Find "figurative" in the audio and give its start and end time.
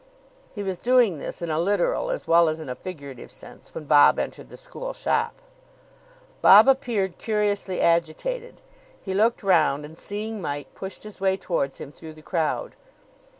2.73-3.29